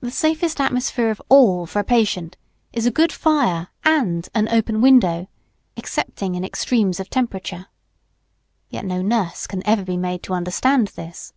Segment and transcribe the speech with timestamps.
[0.00, 2.38] The safest atmosphere of all for a patient
[2.72, 5.28] is a good fire and an open window,
[5.76, 7.66] excepting in extremes of temperature.
[8.70, 11.34] (Yet no nurse can ever be made to understand this.)